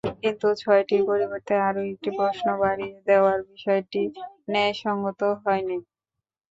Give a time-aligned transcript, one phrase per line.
[0.21, 4.01] কিন্তু ছয়টির পরিবর্তে আরও একটি প্রশ্ন বাড়িয়ে দেওয়ার বিষয়টি
[4.51, 5.77] ন্যায়সংগত হয়নি।